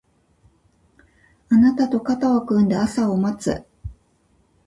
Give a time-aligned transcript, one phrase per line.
[1.49, 3.63] あなたと肩を組んで朝を待つ